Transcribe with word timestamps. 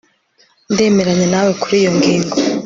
Ndemeranya 0.73 1.27
nawe 1.33 1.51
kuri 1.61 1.75
iyo 1.81 1.91
ngingo 1.97 2.35